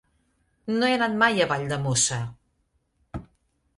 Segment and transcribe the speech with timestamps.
[0.77, 2.19] No he anat mai a Valldemossa.